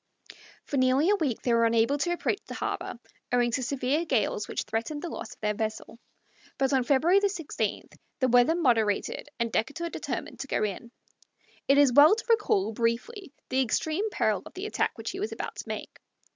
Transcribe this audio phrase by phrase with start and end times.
[0.65, 2.99] For nearly a week they were unable to approach the harbor,
[3.31, 5.99] owing to severe gales which threatened the loss of their vessel;
[6.57, 7.87] but on February 16
[8.19, 10.91] the weather moderated and Decatur determined to go in.
[11.67, 15.31] It is well to recall, briefly, the extreme peril of the attack which he was
[15.33, 15.99] about to make.